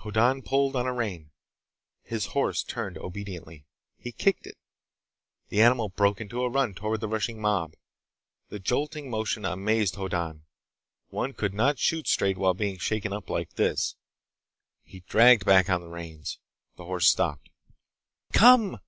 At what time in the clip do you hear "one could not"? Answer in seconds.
11.08-11.78